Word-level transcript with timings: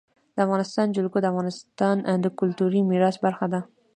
د 0.35 0.37
افغانستان 0.45 0.87
جلکو 0.95 1.17
د 1.21 1.25
افغانستان 1.31 1.95
د 2.23 2.25
کلتوري 2.39 2.81
میراث 2.89 3.15
برخه 3.25 3.45
ده. 3.53 3.61